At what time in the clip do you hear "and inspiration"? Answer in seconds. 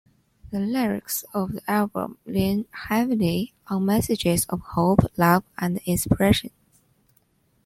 5.59-6.49